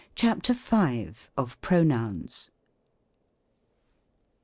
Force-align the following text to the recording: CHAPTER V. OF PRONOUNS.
CHAPTER 0.15 0.53
V. 0.55 1.11
OF 1.37 1.61
PRONOUNS. 1.61 2.49